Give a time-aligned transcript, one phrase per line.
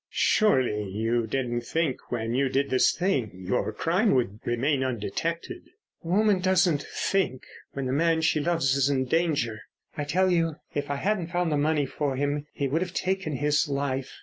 [0.09, 5.61] "Surely you didn't think when you did this thing your crime would remain undetected?"
[6.03, 7.43] "A woman doesn't think
[7.73, 9.61] when the man she loves is in danger.
[9.95, 13.33] I tell you, if I hadn't found the money for him he would have taken
[13.33, 14.11] his life.